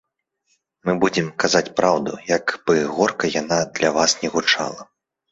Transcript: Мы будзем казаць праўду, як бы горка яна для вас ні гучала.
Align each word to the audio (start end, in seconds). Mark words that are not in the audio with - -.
Мы 0.87 0.93
будзем 1.01 1.25
казаць 1.41 1.73
праўду, 1.79 2.11
як 2.37 2.45
бы 2.69 2.73
горка 2.95 3.29
яна 3.41 3.59
для 3.81 3.89
вас 3.99 4.15
ні 4.23 4.31
гучала. 4.37 4.81